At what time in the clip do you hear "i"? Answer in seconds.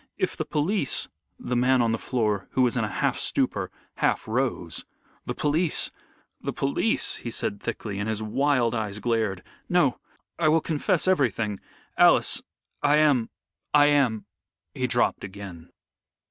10.39-10.47, 12.81-12.97, 13.75-13.85